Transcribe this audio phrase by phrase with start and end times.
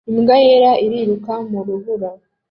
[0.09, 2.09] imbwa yera iriruka mu rubura